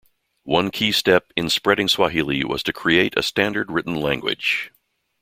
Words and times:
One 0.45 0.71
key 0.71 0.91
step 0.93 1.31
in 1.37 1.47
spreading 1.51 1.87
Swahili 1.87 2.43
was 2.43 2.63
to 2.63 2.73
create 2.73 3.13
a 3.15 3.21
standard 3.21 3.69
written 3.71 3.93
language. 3.93 4.71